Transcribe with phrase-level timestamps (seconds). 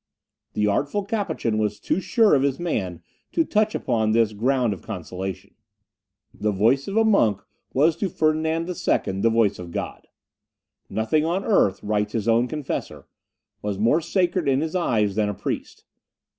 [0.53, 3.03] The artful Capuchin was too sure of his man
[3.33, 5.53] to touch upon this ground of consolation.
[6.33, 9.21] The voice of a monk was to Ferdinand II.
[9.21, 10.07] the voice of God.
[10.89, 13.05] "Nothing on earth," writes his own confessor,
[13.61, 15.85] "was more sacred in his eyes than a priest.